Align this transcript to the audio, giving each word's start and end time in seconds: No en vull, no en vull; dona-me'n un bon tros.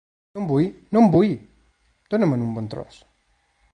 No 0.35 0.39
en 0.43 0.47
vull, 0.51 0.69
no 0.95 1.03
en 1.07 1.11
vull; 1.15 1.35
dona-me'n 2.15 2.47
un 2.47 2.57
bon 2.57 2.71
tros. 2.73 2.99